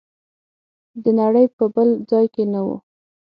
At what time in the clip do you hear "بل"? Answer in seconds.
1.73-1.89